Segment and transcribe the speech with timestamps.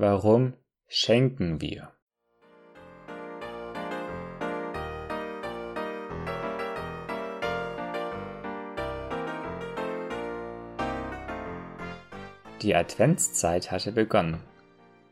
[0.00, 0.54] Warum
[0.86, 1.90] schenken wir?
[12.62, 14.38] Die Adventszeit hatte begonnen.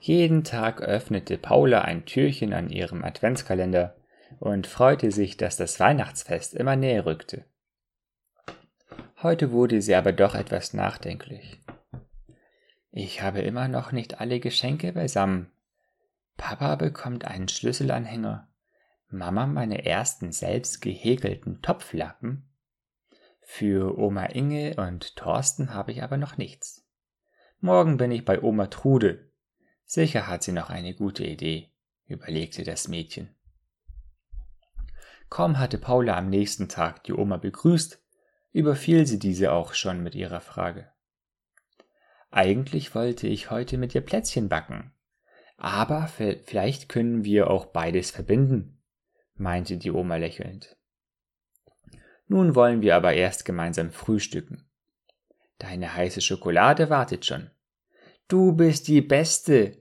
[0.00, 3.96] Jeden Tag öffnete Paula ein Türchen an ihrem Adventskalender
[4.38, 7.46] und freute sich, dass das Weihnachtsfest immer näher rückte.
[9.22, 11.58] Heute wurde sie aber doch etwas nachdenklich.
[12.96, 15.50] Ich habe immer noch nicht alle Geschenke beisammen.
[16.36, 18.48] Papa bekommt einen Schlüsselanhänger,
[19.08, 22.48] Mama meine ersten selbst gehäkelten Topflappen.
[23.40, 26.86] Für Oma Inge und Thorsten habe ich aber noch nichts.
[27.58, 29.28] Morgen bin ich bei Oma Trude.
[29.84, 31.72] Sicher hat sie noch eine gute Idee,
[32.06, 33.34] überlegte das Mädchen.
[35.30, 38.00] Kaum hatte Paula am nächsten Tag die Oma begrüßt,
[38.52, 40.93] überfiel sie diese auch schon mit ihrer Frage.
[42.36, 44.90] Eigentlich wollte ich heute mit dir Plätzchen backen.
[45.56, 48.82] Aber vielleicht können wir auch beides verbinden,
[49.36, 50.76] meinte die Oma lächelnd.
[52.26, 54.68] Nun wollen wir aber erst gemeinsam frühstücken.
[55.58, 57.52] Deine heiße Schokolade wartet schon.
[58.26, 59.78] Du bist die Beste,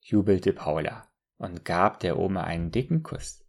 [0.00, 3.46] jubelte Paula und gab der Oma einen dicken Kuss.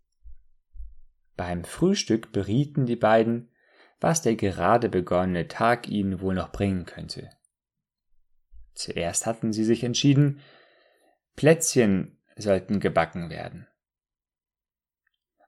[1.36, 3.52] Beim Frühstück berieten die beiden,
[4.00, 7.32] was der gerade begonnene Tag ihnen wohl noch bringen könnte.
[8.74, 10.42] Zuerst hatten sie sich entschieden,
[11.36, 13.68] Plätzchen sollten gebacken werden.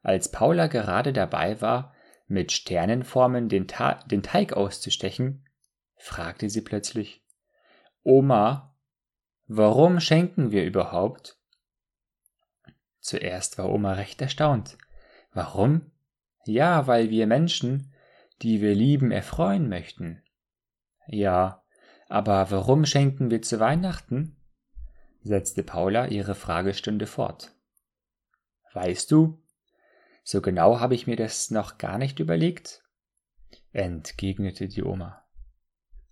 [0.03, 1.93] Als Paula gerade dabei war,
[2.27, 5.47] mit Sternenformen den, Ta den Teig auszustechen,
[5.97, 7.23] fragte sie plötzlich
[8.03, 8.75] Oma,
[9.47, 11.39] warum schenken wir überhaupt?
[12.99, 14.77] Zuerst war Oma recht erstaunt.
[15.33, 15.91] Warum?
[16.45, 17.93] Ja, weil wir Menschen,
[18.41, 20.23] die wir lieben, erfreuen möchten.
[21.07, 21.63] Ja,
[22.07, 24.37] aber warum schenken wir zu Weihnachten?
[25.23, 27.51] setzte Paula ihre Fragestunde fort.
[28.73, 29.41] Weißt du,
[30.23, 32.83] so genau habe ich mir das noch gar nicht überlegt,
[33.71, 35.25] entgegnete die Oma.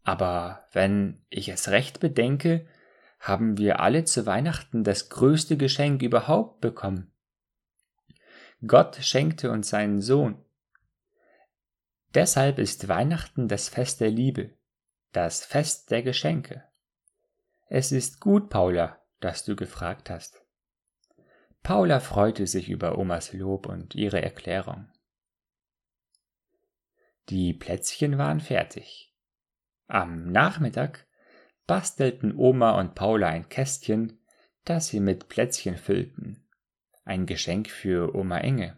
[0.01, 2.65] Aber wenn ich es recht bedenke,
[3.19, 7.11] haben wir alle zu Weihnachten das größte Geschenk überhaupt bekommen.
[8.65, 10.43] Gott schenkte uns seinen Sohn.
[12.15, 14.51] Deshalb ist Weihnachten das Fest der Liebe
[15.13, 16.63] das Fest der Geschenke.
[17.67, 20.43] Es ist gut, Paula, dass du gefragt hast.
[21.61, 24.89] Paula freute sich über Omas Lob und ihre Erklärung.
[27.29, 29.15] Die Plätzchen waren fertig.
[29.87, 31.05] Am Nachmittag
[31.67, 34.19] bastelten Oma und Paula ein Kästchen,
[34.65, 36.43] das sie mit Plätzchen füllten.
[37.05, 38.77] Ein Geschenk für Oma Enge.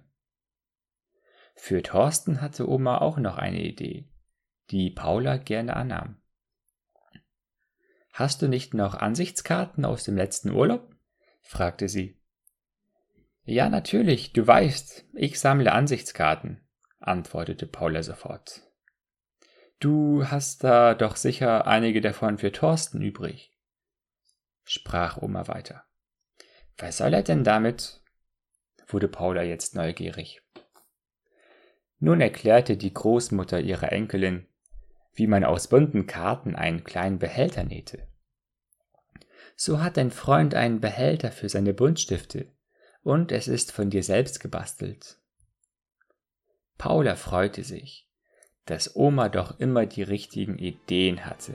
[1.55, 4.09] Für Thorsten hatte Oma auch noch eine Idee,
[4.69, 6.21] die Paula gerne annahm.
[8.15, 10.95] Hast du nicht noch Ansichtskarten aus dem letzten Urlaub?
[11.41, 12.17] fragte sie.
[13.43, 16.65] Ja, natürlich, du weißt, ich sammle Ansichtskarten,
[16.99, 18.61] antwortete Paula sofort.
[19.81, 23.51] Du hast da doch sicher einige davon für Thorsten übrig,
[24.63, 25.83] sprach Oma weiter.
[26.77, 28.01] Was soll er denn damit?
[28.87, 30.41] wurde Paula jetzt neugierig.
[31.99, 34.47] Nun erklärte die Großmutter ihrer Enkelin,
[35.15, 38.07] wie man aus bunten Karten einen kleinen Behälter nähte.
[39.55, 42.51] So hat dein Freund einen Behälter für seine Buntstifte,
[43.01, 45.17] und es ist von dir selbst gebastelt.
[46.77, 48.09] Paula freute sich,
[48.65, 51.53] dass Oma doch immer die richtigen Ideen hatte